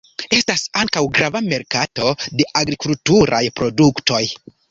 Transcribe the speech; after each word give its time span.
Estas 0.35 0.61
ankaŭ 0.83 1.03
grava 1.17 1.41
merkato 1.49 2.09
de 2.41 2.47
agrikulturaj 2.63 3.45
produktoj. 3.61 4.25